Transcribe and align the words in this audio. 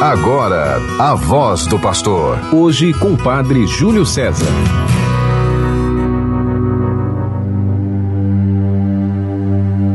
Agora, 0.00 0.78
a 0.98 1.14
voz 1.14 1.66
do 1.66 1.78
pastor. 1.78 2.38
Hoje 2.54 2.90
com 2.94 3.12
o 3.12 3.18
padre 3.18 3.66
Júlio 3.66 4.06
César. 4.06 4.46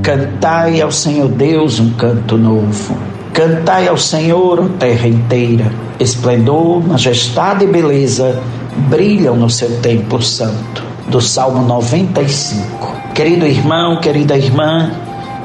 Cantai 0.04 0.80
ao 0.80 0.92
Senhor 0.92 1.28
Deus 1.28 1.80
um 1.80 1.90
canto 1.94 2.38
novo. 2.38 2.96
Cantai 3.34 3.88
ao 3.88 3.98
Senhor, 3.98 4.62
a 4.62 4.78
terra 4.78 5.08
inteira. 5.08 5.72
Esplendor, 6.00 6.88
majestade 6.88 7.64
e 7.64 7.68
beleza 7.68 8.40
brilham 8.88 9.36
no 9.36 9.50
seu 9.50 9.82
templo 9.82 10.22
santo. 10.22 10.84
Do 11.08 11.20
Salmo 11.20 11.64
95. 11.64 12.96
Querido 13.16 13.48
irmão, 13.48 14.00
querida 14.00 14.38
irmã, 14.38 14.92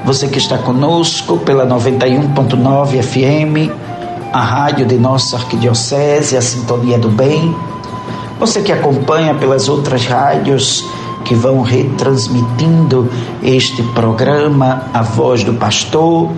você 0.05 0.29
que 0.29 0.37
está 0.37 0.59
conosco 0.59 1.39
pela 1.39 1.67
91.9 1.67 3.03
FM, 3.03 3.90
a 4.33 4.41
rádio 4.41 4.87
de 4.87 4.97
nossa 4.97 5.37
arquidiocese, 5.37 6.37
a 6.37 6.43
Sintonia 6.43 6.99
do 6.99 7.09
Bem, 7.09 7.55
você 8.39 8.63
que 8.63 8.73
acompanha 8.73 9.35
pelas 9.35 9.69
outras 9.69 10.07
rádios 10.07 10.87
que 11.25 11.35
vão 11.35 11.63
retransmitindo 11.63 13.09
este 13.43 13.83
programa, 13.83 14.87
A 14.95 15.03
Voz 15.03 15.45
do 15.45 15.55
Pastor, 15.55 16.31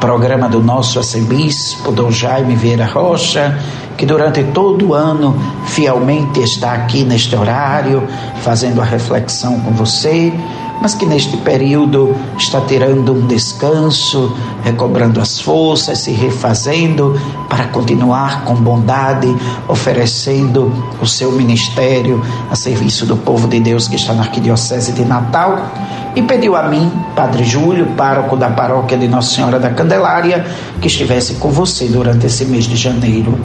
programa 0.00 0.48
do 0.48 0.62
nosso 0.62 0.98
arcebispo, 0.98 1.92
Dom 1.92 2.10
Jaime 2.10 2.54
Vieira 2.54 2.86
Rocha, 2.86 3.58
que 3.96 4.04
durante 4.04 4.44
todo 4.44 4.88
o 4.88 4.94
ano 4.94 5.36
fielmente 5.66 6.40
está 6.40 6.72
aqui 6.72 7.04
neste 7.04 7.34
horário, 7.34 8.06
fazendo 8.42 8.80
a 8.80 8.84
reflexão 8.84 9.58
com 9.60 9.72
você 9.72 10.32
mas 10.80 10.94
que 10.94 11.06
neste 11.06 11.36
período 11.38 12.14
está 12.36 12.60
tirando 12.60 13.12
um 13.12 13.26
descanso, 13.26 14.34
recobrando 14.62 15.20
as 15.20 15.40
forças, 15.40 15.98
se 15.98 16.12
refazendo 16.12 17.18
para 17.48 17.66
continuar 17.68 18.44
com 18.44 18.54
bondade, 18.54 19.34
oferecendo 19.68 20.72
o 21.00 21.06
seu 21.06 21.32
ministério 21.32 22.24
a 22.50 22.54
serviço 22.54 23.06
do 23.06 23.16
povo 23.16 23.48
de 23.48 23.60
Deus 23.60 23.88
que 23.88 23.96
está 23.96 24.12
na 24.12 24.22
Arquidiocese 24.22 24.92
de 24.92 25.04
Natal. 25.04 25.70
E 26.14 26.22
pediu 26.22 26.56
a 26.56 26.64
mim, 26.64 26.90
Padre 27.14 27.44
Júlio, 27.44 27.86
pároco 27.96 28.36
da 28.36 28.50
paróquia 28.50 28.98
de 28.98 29.06
Nossa 29.06 29.34
Senhora 29.34 29.58
da 29.58 29.70
Candelária, 29.70 30.44
que 30.80 30.88
estivesse 30.88 31.34
com 31.34 31.50
você 31.50 31.86
durante 31.86 32.26
esse 32.26 32.44
mês 32.44 32.64
de 32.64 32.76
janeiro. 32.76 33.38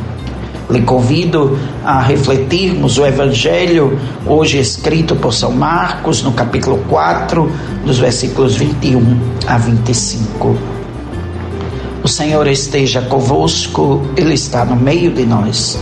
Lhe 0.69 0.81
convido 0.81 1.58
a 1.83 2.02
refletirmos 2.02 2.97
o 2.97 3.06
Evangelho 3.06 4.00
hoje 4.25 4.59
escrito 4.59 5.16
por 5.16 5.33
São 5.33 5.52
Marcos, 5.52 6.23
no 6.23 6.31
capítulo 6.31 6.78
4, 6.89 7.52
dos 7.86 8.00
versículos 8.00 8.56
21 8.56 9.19
a 9.45 9.58
25. 9.58 10.58
O 12.02 12.08
Senhor 12.08 12.47
esteja 12.47 13.02
convosco, 13.02 14.02
Ele 14.16 14.34
está 14.34 14.66
no 14.66 14.75
meio 14.75 15.11
de 15.11 15.25
nós. 15.25 15.78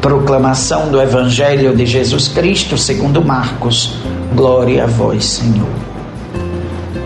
Proclamação 0.00 0.90
do 0.90 1.00
Evangelho 1.00 1.76
de 1.76 1.84
Jesus 1.84 2.28
Cristo 2.28 2.78
segundo 2.78 3.22
Marcos. 3.22 3.96
Glória 4.34 4.84
a 4.84 4.86
vós, 4.86 5.24
Senhor. 5.24 5.68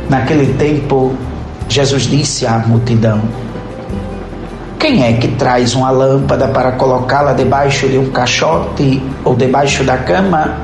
Naquele 0.09 0.55
tempo, 0.55 1.15
Jesus 1.69 2.03
disse 2.05 2.47
à 2.47 2.59
multidão: 2.59 3.23
quem 4.85 5.03
é 5.03 5.15
que 5.15 5.29
traz 5.29 5.75
uma 5.75 5.91
lâmpada 5.91 6.47
para 6.49 6.73
colocá-la 6.73 7.33
debaixo 7.33 7.89
de 7.89 7.97
um 7.97 8.11
caixote 8.11 9.03
ou 9.25 9.35
debaixo 9.35 9.83
da 9.83 9.97
cama? 9.97 10.59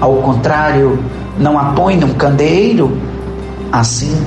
Ao 0.00 0.16
contrário, 0.16 0.98
não 1.38 1.56
a 1.56 1.66
põe 1.66 1.96
num 1.96 2.14
candeeiro? 2.14 2.98
Assim, 3.70 4.26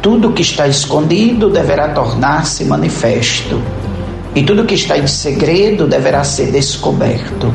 tudo 0.00 0.30
que 0.30 0.42
está 0.42 0.68
escondido 0.68 1.50
deverá 1.50 1.88
tornar-se 1.88 2.64
manifesto, 2.64 3.60
e 4.32 4.44
tudo 4.44 4.64
que 4.64 4.76
está 4.76 4.96
em 4.96 5.08
segredo 5.08 5.88
deverá 5.88 6.22
ser 6.22 6.52
descoberto. 6.52 7.52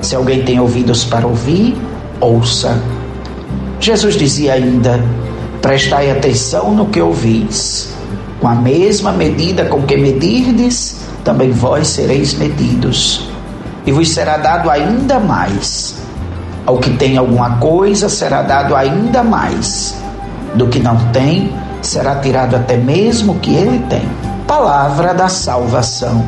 Se 0.00 0.16
alguém 0.16 0.42
tem 0.42 0.58
ouvidos 0.58 1.04
para 1.04 1.28
ouvir, 1.28 1.76
ouça. 2.20 2.76
Jesus 3.78 4.16
dizia 4.16 4.54
ainda: 4.54 5.00
Prestai 5.62 6.10
atenção 6.10 6.74
no 6.74 6.86
que 6.86 7.00
ouvis. 7.00 7.96
Com 8.40 8.48
a 8.48 8.54
mesma 8.54 9.12
medida 9.12 9.64
com 9.64 9.82
que 9.82 9.96
medirdes, 9.96 11.00
também 11.24 11.50
vós 11.50 11.88
sereis 11.88 12.34
medidos, 12.34 13.28
e 13.84 13.92
vos 13.92 14.10
será 14.10 14.36
dado 14.36 14.70
ainda 14.70 15.18
mais. 15.18 15.96
Ao 16.64 16.76
que 16.76 16.90
tem 16.90 17.16
alguma 17.16 17.56
coisa 17.56 18.08
será 18.08 18.42
dado 18.42 18.76
ainda 18.76 19.22
mais. 19.22 19.96
Do 20.54 20.68
que 20.68 20.78
não 20.78 20.96
tem, 21.12 21.52
será 21.80 22.16
tirado 22.16 22.54
até 22.54 22.76
mesmo 22.76 23.32
o 23.32 23.38
que 23.38 23.54
ele 23.54 23.78
tem. 23.88 24.06
Palavra 24.46 25.14
da 25.14 25.28
salvação. 25.28 26.24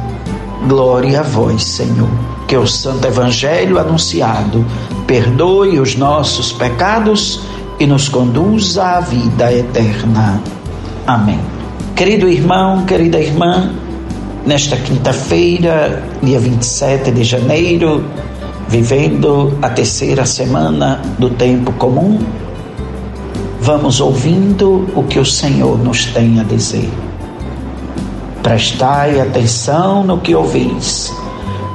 Glória 0.67 1.21
a 1.21 1.23
vós, 1.23 1.63
Senhor. 1.63 2.09
Que 2.49 2.57
o 2.57 2.67
Santo 2.67 3.07
Evangelho 3.07 3.79
anunciado 3.79 4.65
perdoe 5.07 5.79
os 5.79 5.95
nossos 5.97 6.53
pecados 6.53 7.43
e 7.79 7.87
nos 7.87 8.09
conduza 8.09 8.85
à 8.85 9.01
vida 9.01 9.53
eterna. 9.53 10.43
Amém. 11.07 11.60
Querido 11.97 12.29
irmão, 12.29 12.85
querida 12.87 13.19
irmã, 13.19 13.71
nesta 14.47 14.77
quinta-feira, 14.77 16.03
dia 16.23 16.41
27 16.41 17.11
de 17.11 17.25
janeiro, 17.25 18.05
vivendo 18.69 19.59
a 19.61 19.69
terceira 19.69 20.25
semana 20.25 21.03
do 21.19 21.29
tempo 21.31 21.73
comum, 21.73 22.19
vamos 23.61 24.01
ouvindo 24.01 24.89
o 24.95 25.03
que 25.03 25.19
o 25.19 25.27
Senhor 25.27 25.79
nos 25.79 26.07
tem 26.07 26.41
a 26.41 26.45
dizer. 26.45 26.91
Prestai 28.43 29.21
atenção 29.21 30.03
no 30.03 30.19
que 30.19 30.35
ouvis. 30.35 31.13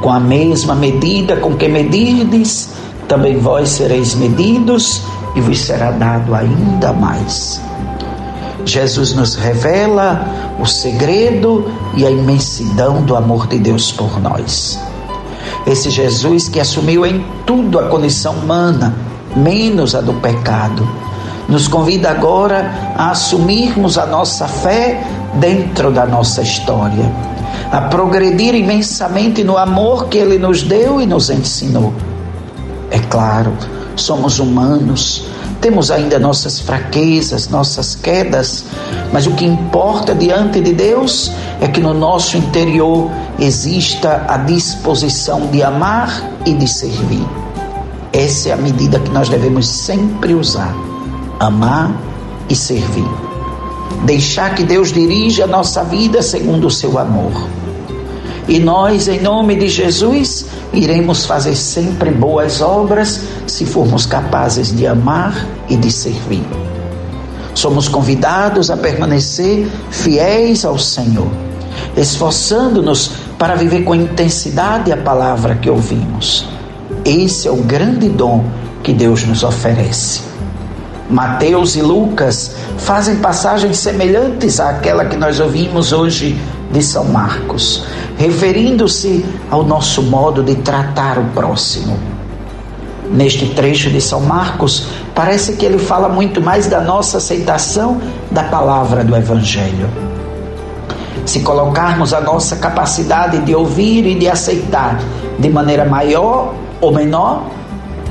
Com 0.01 0.11
a 0.11 0.19
mesma 0.19 0.73
medida 0.73 1.35
com 1.37 1.55
que 1.55 1.67
medirdes, 1.67 2.69
também 3.07 3.37
vós 3.37 3.69
sereis 3.69 4.15
medidos 4.15 5.01
e 5.35 5.41
vos 5.41 5.59
será 5.59 5.91
dado 5.91 6.33
ainda 6.33 6.91
mais. 6.93 7.61
Jesus 8.65 9.13
nos 9.13 9.35
revela 9.35 10.55
o 10.59 10.65
segredo 10.65 11.71
e 11.95 12.05
a 12.05 12.11
imensidão 12.11 13.01
do 13.01 13.15
amor 13.15 13.47
de 13.47 13.59
Deus 13.59 13.91
por 13.91 14.19
nós. 14.19 14.79
Esse 15.65 15.89
Jesus 15.89 16.47
que 16.47 16.59
assumiu 16.59 17.05
em 17.05 17.25
tudo 17.45 17.79
a 17.79 17.87
condição 17.87 18.33
humana, 18.33 18.95
menos 19.35 19.95
a 19.95 20.01
do 20.01 20.13
pecado, 20.15 20.87
nos 21.47 21.67
convida 21.67 22.09
agora 22.09 22.93
a 22.97 23.11
assumirmos 23.11 23.97
a 23.97 24.05
nossa 24.05 24.47
fé 24.47 25.03
dentro 25.35 25.91
da 25.91 26.05
nossa 26.05 26.41
história, 26.41 27.11
a 27.71 27.81
progredir 27.81 28.55
imensamente 28.55 29.43
no 29.43 29.57
amor 29.57 30.07
que 30.07 30.17
Ele 30.17 30.37
nos 30.37 30.63
deu 30.63 31.01
e 31.01 31.05
nos 31.05 31.29
ensinou. 31.29 31.93
É 32.91 32.99
claro, 32.99 33.53
somos 33.95 34.39
humanos, 34.39 35.27
temos 35.61 35.91
ainda 35.91 36.19
nossas 36.19 36.59
fraquezas, 36.59 37.49
nossas 37.49 37.95
quedas, 37.95 38.65
mas 39.11 39.25
o 39.27 39.31
que 39.31 39.45
importa 39.45 40.13
diante 40.13 40.61
de 40.61 40.73
Deus 40.73 41.31
é 41.59 41.67
que 41.67 41.79
no 41.79 41.93
nosso 41.93 42.37
interior 42.37 43.09
exista 43.39 44.25
a 44.27 44.37
disposição 44.37 45.47
de 45.47 45.63
amar 45.63 46.31
e 46.45 46.53
de 46.53 46.67
servir. 46.67 47.25
Essa 48.13 48.49
é 48.49 48.51
a 48.53 48.57
medida 48.57 48.99
que 48.99 49.11
nós 49.11 49.27
devemos 49.27 49.67
sempre 49.67 50.33
usar: 50.33 50.73
amar 51.39 51.91
e 52.49 52.55
servir. 52.55 53.09
Deixar 54.05 54.55
que 54.55 54.63
Deus 54.63 54.91
dirija 54.91 55.45
a 55.45 55.47
nossa 55.47 55.83
vida 55.83 56.21
segundo 56.21 56.67
o 56.67 56.71
seu 56.71 56.97
amor. 56.97 57.64
E 58.47 58.59
nós, 58.59 59.07
em 59.07 59.19
nome 59.21 59.55
de 59.55 59.67
Jesus, 59.67 60.45
iremos 60.71 61.25
fazer 61.25 61.55
sempre 61.55 62.11
boas 62.11 62.61
obras 62.61 63.21
se 63.47 63.65
formos 63.65 64.05
capazes 64.05 64.75
de 64.75 64.85
amar 64.85 65.47
e 65.67 65.75
de 65.75 65.91
servir. 65.91 66.43
Somos 67.55 67.87
convidados 67.87 68.69
a 68.69 68.77
permanecer 68.77 69.67
fiéis 69.89 70.63
ao 70.63 70.77
Senhor, 70.77 71.31
esforçando-nos 71.97 73.11
para 73.39 73.55
viver 73.55 73.83
com 73.83 73.95
intensidade 73.95 74.91
a 74.91 74.97
palavra 74.97 75.55
que 75.55 75.69
ouvimos. 75.69 76.47
Esse 77.03 77.47
é 77.47 77.51
o 77.51 77.57
grande 77.57 78.09
dom 78.09 78.45
que 78.83 78.93
Deus 78.93 79.23
nos 79.23 79.43
oferece. 79.43 80.21
Mateus 81.09 81.75
e 81.75 81.81
Lucas 81.81 82.55
fazem 82.77 83.17
passagens 83.17 83.77
semelhantes 83.77 84.59
àquela 84.59 85.05
que 85.05 85.15
nós 85.15 85.39
ouvimos 85.39 85.93
hoje 85.93 86.39
de 86.71 86.81
São 86.81 87.05
Marcos, 87.05 87.85
referindo-se 88.17 89.25
ao 89.49 89.63
nosso 89.63 90.01
modo 90.03 90.43
de 90.43 90.55
tratar 90.55 91.17
o 91.17 91.25
próximo. 91.25 91.97
Neste 93.11 93.47
trecho 93.47 93.89
de 93.89 94.01
São 94.01 94.21
Marcos, 94.21 94.87
parece 95.13 95.53
que 95.53 95.65
ele 95.65 95.77
fala 95.77 96.09
muito 96.09 96.41
mais 96.41 96.67
da 96.67 96.81
nossa 96.81 97.17
aceitação 97.17 98.01
da 98.31 98.43
palavra 98.43 99.03
do 99.03 99.15
Evangelho. 99.15 99.89
Se 101.25 101.41
colocarmos 101.41 102.13
a 102.13 102.21
nossa 102.21 102.55
capacidade 102.55 103.39
de 103.39 103.53
ouvir 103.53 104.05
e 104.05 104.15
de 104.15 104.27
aceitar 104.27 104.99
de 105.37 105.49
maneira 105.49 105.85
maior 105.85 106.53
ou 106.81 106.91
menor, 106.91 107.43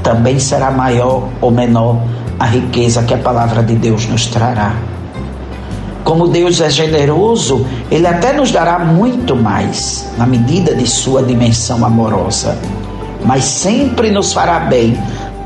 também 0.03 0.39
será 0.39 0.71
maior 0.71 1.29
ou 1.41 1.51
menor 1.51 2.01
a 2.39 2.47
riqueza 2.47 3.03
que 3.03 3.15
a 3.15 3.19
palavra 3.19 3.62
de 3.62 3.75
Deus 3.75 4.06
nos 4.06 4.27
trará. 4.27 4.75
Como 6.05 6.29
Deus 6.29 6.61
é 6.61 6.69
generoso, 6.69 7.67
Ele 7.91 8.06
até 8.06 8.33
nos 8.35 8.53
dará 8.53 8.79
muito 8.79 9.35
mais, 9.35 10.06
na 10.19 10.27
medida 10.27 10.75
de 10.75 10.87
sua 10.87 11.23
dimensão 11.23 11.85
amorosa. 11.85 12.59
Mas 13.25 13.45
sempre 13.45 14.11
nos 14.11 14.35
fará 14.35 14.61
bem 14.61 14.97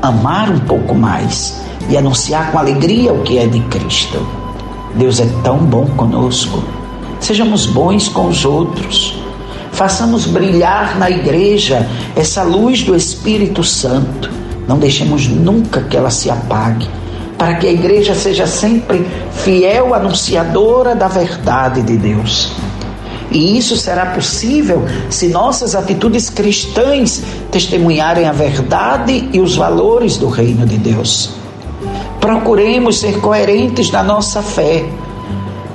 amar 0.01 0.51
um 0.51 0.59
pouco 0.59 0.93
mais 0.93 1.61
e 1.89 1.97
anunciar 1.97 2.51
com 2.51 2.59
alegria 2.59 3.13
o 3.13 3.23
que 3.23 3.37
é 3.37 3.47
de 3.47 3.61
Cristo. 3.61 4.25
Deus 4.95 5.21
é 5.21 5.27
tão 5.43 5.59
bom 5.59 5.85
conosco. 5.95 6.61
Sejamos 7.21 7.65
bons 7.65 8.09
com 8.09 8.27
os 8.27 8.43
outros. 8.43 9.17
Façamos 9.71 10.25
brilhar 10.25 10.97
na 10.97 11.09
igreja 11.09 11.87
essa 12.15 12.43
luz 12.43 12.83
do 12.83 12.95
Espírito 12.95 13.63
Santo. 13.63 14.29
Não 14.67 14.77
deixemos 14.77 15.27
nunca 15.27 15.81
que 15.83 15.95
ela 15.95 16.09
se 16.09 16.29
apague, 16.29 16.87
para 17.39 17.55
que 17.55 17.65
a 17.65 17.71
igreja 17.71 18.13
seja 18.13 18.45
sempre 18.45 19.07
fiel 19.31 19.95
anunciadora 19.95 20.93
da 20.93 21.07
verdade 21.07 21.81
de 21.81 21.95
Deus. 21.95 22.51
E 23.31 23.57
isso 23.57 23.77
será 23.77 24.07
possível 24.07 24.83
se 25.09 25.29
nossas 25.29 25.73
atitudes 25.73 26.29
cristãs 26.29 27.23
testemunharem 27.49 28.25
a 28.25 28.33
verdade 28.33 29.29
e 29.31 29.39
os 29.39 29.55
valores 29.55 30.17
do 30.17 30.27
reino 30.27 30.65
de 30.65 30.77
Deus. 30.77 31.29
Procuremos 32.19 32.99
ser 32.99 33.21
coerentes 33.21 33.89
na 33.89 34.03
nossa 34.03 34.41
fé. 34.41 34.83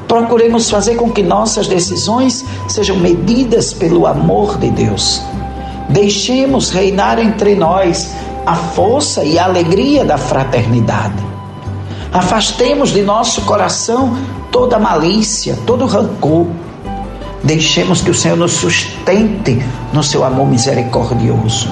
Procuremos 0.06 0.69
fazer 0.69 0.96
com 0.96 1.10
que 1.10 1.22
nossas 1.22 1.67
decisões 1.67 2.44
sejam 2.69 2.99
medidas 2.99 3.72
pelo 3.72 4.06
amor 4.06 4.58
de 4.58 4.69
Deus. 4.69 5.22
Deixemos 5.88 6.69
reinar 6.69 7.19
entre 7.19 7.55
nós 7.55 8.10
a 8.44 8.55
força 8.55 9.25
e 9.25 9.38
a 9.38 9.44
alegria 9.44 10.05
da 10.05 10.19
fraternidade. 10.19 11.33
Afastemos 12.14 12.90
de 12.90 13.02
nosso 13.02 13.43
coração 13.43 14.16
toda 14.50 14.78
malícia, 14.78 15.58
todo 15.66 15.84
rancor. 15.84 16.46
Deixemos 17.43 18.00
que 18.00 18.11
o 18.11 18.14
Senhor 18.14 18.38
nos 18.38 18.52
sustente 18.52 19.62
no 19.93 20.02
seu 20.02 20.25
amor 20.25 20.49
misericordioso. 20.49 21.69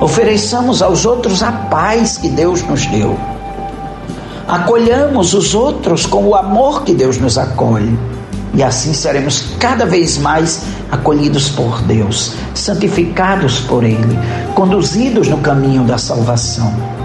Ofereçamos 0.00 0.82
aos 0.82 1.06
outros 1.06 1.42
a 1.42 1.50
paz 1.50 2.18
que 2.18 2.28
Deus 2.28 2.62
nos 2.62 2.84
deu 2.86 3.16
acolhamos 4.48 5.34
os 5.34 5.54
outros 5.54 6.06
com 6.06 6.24
o 6.24 6.34
amor 6.34 6.82
que 6.82 6.94
Deus 6.94 7.18
nos 7.18 7.36
acolhe. 7.36 7.96
E 8.54 8.62
assim 8.62 8.94
seremos 8.94 9.44
cada 9.60 9.84
vez 9.84 10.16
mais 10.16 10.62
acolhidos 10.90 11.50
por 11.50 11.82
Deus, 11.82 12.32
santificados 12.54 13.60
por 13.60 13.84
Ele, 13.84 14.18
conduzidos 14.54 15.28
no 15.28 15.36
caminho 15.38 15.84
da 15.84 15.98
salvação. 15.98 16.97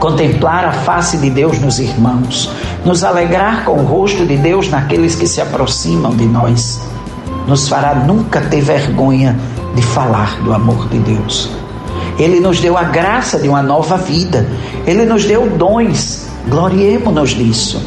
Contemplar 0.00 0.64
a 0.64 0.72
face 0.72 1.18
de 1.18 1.28
Deus 1.28 1.60
nos 1.60 1.78
irmãos, 1.78 2.50
nos 2.86 3.04
alegrar 3.04 3.66
com 3.66 3.72
o 3.72 3.84
rosto 3.84 4.24
de 4.24 4.36
Deus 4.38 4.70
naqueles 4.70 5.14
que 5.14 5.26
se 5.26 5.42
aproximam 5.42 6.16
de 6.16 6.24
nós, 6.24 6.80
nos 7.46 7.68
fará 7.68 7.94
nunca 7.94 8.40
ter 8.40 8.62
vergonha 8.62 9.38
de 9.74 9.82
falar 9.82 10.42
do 10.42 10.54
amor 10.54 10.88
de 10.88 10.98
Deus. 11.00 11.50
Ele 12.18 12.40
nos 12.40 12.60
deu 12.60 12.76
a 12.76 12.84
graça 12.84 13.38
de 13.38 13.48
uma 13.48 13.62
nova 13.62 13.96
vida. 13.96 14.46
Ele 14.86 15.04
nos 15.04 15.24
deu 15.24 15.48
dons. 15.50 16.28
Gloriemos-nos 16.48 17.34
nisso. 17.34 17.82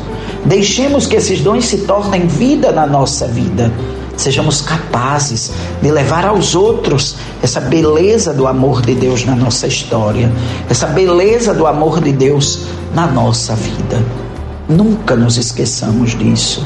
Deixemos 0.45 1.07
que 1.07 1.15
esses 1.15 1.41
dons 1.41 1.65
se 1.65 1.79
tornem 1.79 2.27
vida 2.27 2.71
na 2.71 2.85
nossa 2.85 3.27
vida. 3.27 3.71
Sejamos 4.15 4.61
capazes 4.61 5.51
de 5.81 5.91
levar 5.91 6.25
aos 6.25 6.55
outros 6.55 7.15
essa 7.41 7.59
beleza 7.59 8.33
do 8.33 8.47
amor 8.47 8.81
de 8.81 8.95
Deus 8.95 9.25
na 9.25 9.35
nossa 9.35 9.67
história, 9.67 10.31
essa 10.69 10.87
beleza 10.87 11.53
do 11.53 11.65
amor 11.65 11.99
de 11.99 12.11
Deus 12.11 12.59
na 12.93 13.07
nossa 13.07 13.55
vida. 13.55 14.03
Nunca 14.69 15.15
nos 15.15 15.37
esqueçamos 15.37 16.17
disso. 16.17 16.65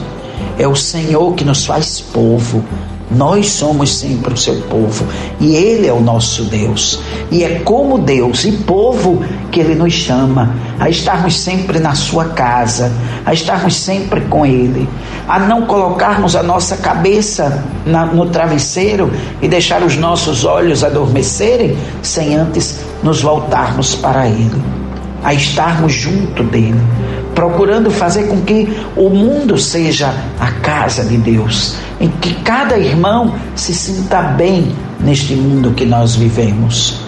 É 0.59 0.67
o 0.67 0.75
Senhor 0.75 1.33
que 1.33 1.45
nos 1.45 1.65
faz 1.65 1.99
povo, 1.99 2.63
nós 3.09 3.49
somos 3.51 3.97
sempre 3.97 4.33
o 4.33 4.37
seu 4.37 4.55
povo 4.63 5.05
e 5.39 5.55
Ele 5.55 5.87
é 5.87 5.93
o 5.93 6.01
nosso 6.01 6.43
Deus. 6.43 6.99
E 7.31 7.43
é 7.43 7.59
como 7.59 7.97
Deus 7.97 8.43
e 8.43 8.51
povo 8.51 9.23
que 9.49 9.61
Ele 9.61 9.75
nos 9.75 9.93
chama 9.93 10.53
a 10.77 10.89
estarmos 10.89 11.39
sempre 11.39 11.79
na 11.79 11.95
Sua 11.95 12.25
casa, 12.25 12.91
a 13.25 13.33
estarmos 13.33 13.75
sempre 13.75 14.21
com 14.21 14.45
Ele, 14.45 14.87
a 15.27 15.39
não 15.39 15.65
colocarmos 15.65 16.35
a 16.35 16.43
nossa 16.43 16.75
cabeça 16.77 17.63
na, 17.85 18.05
no 18.05 18.25
travesseiro 18.27 19.11
e 19.41 19.47
deixar 19.47 19.83
os 19.83 19.95
nossos 19.95 20.43
olhos 20.43 20.83
adormecerem 20.83 21.77
sem 22.01 22.35
antes 22.35 22.81
nos 23.01 23.21
voltarmos 23.21 23.95
para 23.95 24.27
Ele, 24.27 24.61
a 25.23 25.33
estarmos 25.33 25.93
junto 25.93 26.43
dEle 26.43 26.75
procurando 27.37 27.91
fazer 27.91 28.23
com 28.23 28.41
que 28.41 28.75
o 28.95 29.11
mundo 29.11 29.59
seja 29.59 30.11
a 30.39 30.49
casa 30.53 31.03
de 31.03 31.17
Deus, 31.17 31.75
em 32.01 32.09
que 32.09 32.33
cada 32.33 32.79
irmão 32.79 33.35
se 33.55 33.75
sinta 33.75 34.23
bem 34.23 34.75
neste 34.99 35.35
mundo 35.35 35.71
que 35.73 35.85
nós 35.85 36.15
vivemos. 36.15 36.99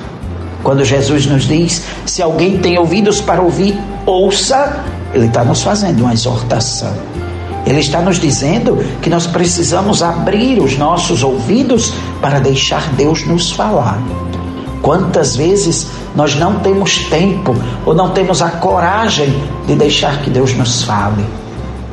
Quando 0.62 0.86
Jesus 0.86 1.26
nos 1.26 1.48
diz: 1.48 1.84
se 2.06 2.22
alguém 2.22 2.60
tem 2.60 2.78
ouvidos 2.78 3.20
para 3.20 3.42
ouvir, 3.42 3.76
ouça, 4.06 4.84
ele 5.16 5.26
está 5.26 5.44
nos 5.44 5.64
fazendo 5.64 6.02
uma 6.02 6.14
exortação. 6.14 6.94
Ele 7.66 7.80
está 7.80 8.00
nos 8.00 8.20
dizendo 8.20 8.78
que 9.02 9.10
nós 9.10 9.25
precisamos 9.25 10.04
abrir 10.04 10.62
os 10.62 10.78
nossos 10.78 11.24
ouvidos 11.24 11.92
para 12.22 12.40
deixar 12.40 12.88
Deus 12.94 13.25
nos 13.25 13.52
falar. 13.52 14.00
Quantas 14.84 15.36
vezes 15.36 15.88
nós 16.19 16.36
não 16.36 16.60
temos 16.60 17.06
tempo 17.06 17.56
ou 17.86 17.95
não 17.95 18.10
temos 18.10 18.42
a 18.42 18.50
coragem 18.50 19.33
de 19.66 19.74
deixar 19.74 20.21
que 20.21 20.30
Deus 20.30 20.54
nos 20.54 20.83
fale? 20.83 21.25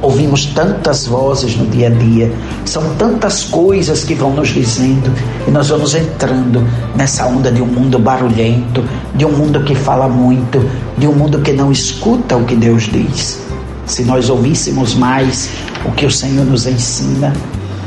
Ouvimos 0.02 0.46
tantas 0.46 1.06
vozes 1.06 1.56
no 1.56 1.64
dia 1.66 1.86
a 1.86 1.90
dia, 1.90 2.32
são 2.64 2.82
tantas 2.96 3.44
coisas 3.44 4.02
que 4.02 4.16
vão 4.16 4.32
nos 4.32 4.48
dizendo 4.48 5.12
e 5.46 5.50
nós 5.52 5.68
vamos 5.68 5.94
entrando 5.94 6.66
nessa 6.96 7.24
onda 7.24 7.52
de 7.52 7.62
um 7.62 7.66
mundo 7.66 8.00
barulhento, 8.00 8.82
de 9.14 9.24
um 9.24 9.30
mundo 9.30 9.60
que 9.60 9.76
fala 9.76 10.08
muito, 10.08 10.68
de 10.98 11.06
um 11.06 11.12
mundo 11.12 11.40
que 11.40 11.52
não 11.52 11.70
escuta 11.70 12.36
o 12.36 12.44
que 12.44 12.56
Deus 12.56 12.90
diz. 12.90 13.40
Se 13.86 14.02
nós 14.02 14.28
ouvíssemos 14.28 14.96
mais 14.96 15.50
o 15.84 15.92
que 15.92 16.04
o 16.04 16.10
Senhor 16.10 16.44
nos 16.44 16.66
ensina, 16.66 17.32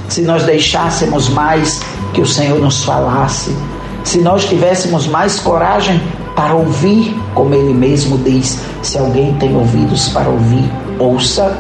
se 0.08 0.22
nós 0.22 0.44
deixássemos 0.44 1.28
mais 1.28 1.82
que 2.14 2.22
o 2.22 2.26
Senhor 2.26 2.62
nos 2.62 2.86
falasse, 2.86 3.54
se 4.06 4.20
nós 4.20 4.46
tivéssemos 4.46 5.06
mais 5.06 5.38
coragem 5.42 6.02
para 6.40 6.56
ouvir, 6.56 7.14
como 7.36 7.54
ele 7.54 7.74
mesmo 7.74 8.18
diz: 8.20 8.62
se 8.82 8.98
alguém 8.98 9.34
tem 9.34 9.54
ouvidos 9.54 10.08
para 10.08 10.30
ouvir, 10.30 10.72
ouça, 10.98 11.60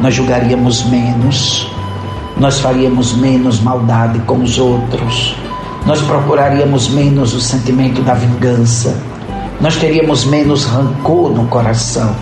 nós 0.00 0.14
julgaríamos 0.14 0.82
menos, 0.86 1.70
nós 2.38 2.58
faríamos 2.58 3.14
menos 3.18 3.60
maldade 3.60 4.18
com 4.20 4.38
os 4.38 4.58
outros, 4.58 5.36
nós 5.84 6.00
procuraríamos 6.00 6.88
menos 6.88 7.34
o 7.34 7.40
sentimento 7.40 8.00
da 8.00 8.14
vingança, 8.14 8.96
nós 9.60 9.76
teríamos 9.76 10.24
menos 10.24 10.64
rancor 10.64 11.28
no 11.32 11.46
coração. 11.48 12.16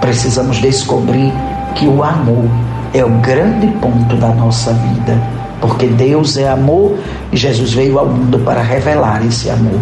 Precisamos 0.00 0.56
descobrir 0.56 1.34
que 1.74 1.86
o 1.86 2.02
amor 2.02 2.48
é 2.94 3.04
o 3.04 3.10
grande 3.18 3.66
ponto 3.72 4.16
da 4.16 4.28
nossa 4.28 4.72
vida 4.72 5.38
porque 5.60 5.88
Deus 5.88 6.36
é 6.36 6.48
amor 6.48 6.96
e 7.32 7.36
Jesus 7.36 7.74
veio 7.74 7.98
ao 7.98 8.06
mundo 8.06 8.38
para 8.38 8.62
revelar 8.62 9.26
esse 9.26 9.50
amor. 9.50 9.80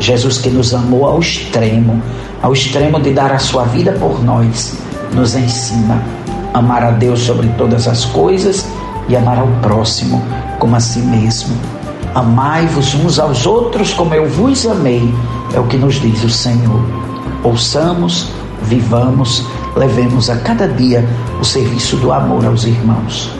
Jesus 0.00 0.38
que 0.38 0.48
nos 0.48 0.72
amou 0.74 1.06
ao 1.06 1.20
extremo, 1.20 2.02
ao 2.42 2.54
extremo 2.54 2.98
de 2.98 3.12
dar 3.12 3.30
a 3.32 3.38
sua 3.38 3.64
vida 3.64 3.92
por 3.92 4.24
nós, 4.24 4.74
nos 5.14 5.36
ensina 5.36 6.02
a 6.54 6.58
amar 6.58 6.82
a 6.82 6.90
Deus 6.90 7.20
sobre 7.20 7.46
todas 7.58 7.86
as 7.86 8.06
coisas 8.06 8.66
e 9.08 9.14
amar 9.14 9.38
ao 9.38 9.46
próximo 9.60 10.22
como 10.58 10.74
a 10.74 10.80
si 10.80 11.00
mesmo. 11.00 11.54
Amai-vos 12.14 12.94
uns 12.94 13.18
aos 13.18 13.46
outros 13.46 13.92
como 13.92 14.14
eu 14.14 14.26
vos 14.28 14.66
amei, 14.66 15.14
é 15.54 15.60
o 15.60 15.66
que 15.66 15.76
nos 15.76 16.00
diz 16.00 16.24
o 16.24 16.30
Senhor. 16.30 16.80
Ouçamos, 17.44 18.28
vivamos, 18.62 19.46
levemos 19.76 20.30
a 20.30 20.36
cada 20.38 20.66
dia 20.66 21.06
o 21.38 21.44
serviço 21.44 21.96
do 21.96 22.10
amor 22.10 22.46
aos 22.46 22.64
irmãos. 22.64 23.30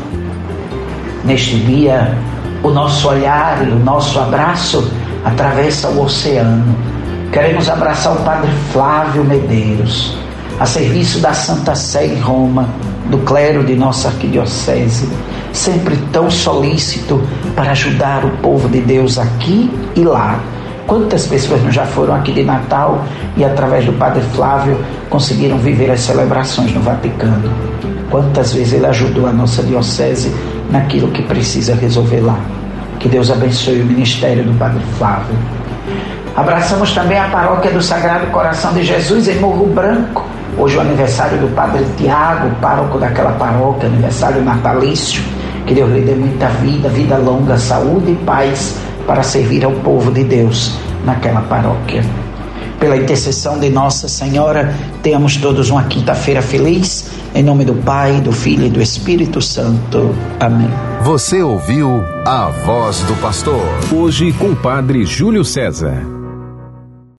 Neste 1.24 1.56
dia, 1.60 2.16
o 2.62 2.68
nosso 2.68 3.08
olhar 3.08 3.66
e 3.66 3.70
o 3.70 3.78
nosso 3.78 4.18
abraço 4.20 4.86
atravessa 5.24 5.88
o 5.88 6.02
oceano. 6.02 6.74
Queremos 7.32 7.68
abraçar 7.68 8.12
o 8.12 8.24
Padre 8.24 8.50
Flávio 8.72 9.24
Medeiros, 9.24 10.16
a 10.58 10.66
serviço 10.66 11.20
da 11.20 11.32
Santa 11.32 11.74
Sé 11.74 12.06
em 12.06 12.20
Roma, 12.20 12.68
do 13.08 13.18
clero 13.18 13.64
de 13.64 13.74
nossa 13.74 14.08
arquidiocese, 14.08 15.08
sempre 15.52 15.96
tão 16.12 16.30
solícito 16.30 17.22
para 17.54 17.72
ajudar 17.72 18.24
o 18.24 18.30
povo 18.38 18.68
de 18.68 18.80
Deus 18.80 19.18
aqui 19.18 19.70
e 19.94 20.02
lá. 20.02 20.40
Quantas 20.86 21.26
pessoas 21.26 21.62
já 21.72 21.86
foram 21.86 22.14
aqui 22.14 22.32
de 22.32 22.42
Natal 22.42 23.04
e, 23.36 23.44
através 23.44 23.84
do 23.84 23.92
Padre 23.92 24.22
Flávio, 24.34 24.76
conseguiram 25.08 25.56
viver 25.56 25.90
as 25.90 26.00
celebrações 26.00 26.72
no 26.74 26.80
Vaticano? 26.80 27.50
Quantas 28.10 28.52
vezes 28.52 28.72
ele 28.72 28.86
ajudou 28.86 29.28
a 29.28 29.32
nossa 29.32 29.62
diocese 29.62 30.34
naquilo 30.70 31.08
que 31.08 31.22
precisa 31.22 31.74
resolver 31.74 32.20
lá. 32.20 32.40
Que 33.00 33.08
Deus 33.08 33.30
abençoe 33.30 33.80
o 33.80 33.84
ministério 33.84 34.44
do 34.44 34.56
Padre 34.56 34.82
Flávio. 34.96 35.34
Abraçamos 36.36 36.92
também 36.92 37.18
a 37.18 37.28
paróquia 37.28 37.72
do 37.72 37.82
Sagrado 37.82 38.28
Coração 38.28 38.72
de 38.72 38.84
Jesus 38.84 39.26
em 39.26 39.40
Morro 39.40 39.66
Branco, 39.66 40.24
Hoje 40.58 40.74
é 40.74 40.78
o 40.78 40.80
aniversário 40.82 41.38
do 41.38 41.48
Padre 41.54 41.84
Tiago, 41.96 42.54
pároco 42.60 42.98
daquela 42.98 43.32
paróquia, 43.32 43.88
aniversário 43.88 44.42
natalício. 44.42 45.22
Que 45.66 45.74
Deus 45.74 45.90
lhe 45.90 46.02
dê 46.02 46.14
muita 46.14 46.48
vida, 46.48 46.88
vida 46.88 47.16
longa, 47.16 47.56
saúde 47.56 48.12
e 48.12 48.16
paz 48.26 48.76
para 49.06 49.22
servir 49.22 49.64
ao 49.64 49.72
povo 49.72 50.10
de 50.10 50.24
Deus 50.24 50.76
naquela 51.04 51.40
paróquia. 51.42 52.04
Pela 52.78 52.96
intercessão 52.96 53.58
de 53.58 53.70
Nossa 53.70 54.08
Senhora, 54.08 54.74
tenhamos 55.02 55.36
todos 55.36 55.70
uma 55.70 55.84
quinta-feira 55.84 56.42
feliz. 56.42 57.10
Em 57.34 57.42
nome 57.42 57.64
do 57.64 57.74
Pai, 57.74 58.20
do 58.20 58.32
Filho 58.32 58.66
e 58.66 58.70
do 58.70 58.82
Espírito 58.82 59.40
Santo. 59.40 60.14
Amém. 60.38 60.68
Você 61.02 61.42
ouviu 61.42 62.02
a 62.26 62.50
voz 62.50 63.00
do 63.02 63.14
pastor. 63.20 63.62
Hoje 63.92 64.32
com 64.32 64.50
o 64.50 64.56
Padre 64.56 65.04
Júlio 65.04 65.44
César. 65.44 66.19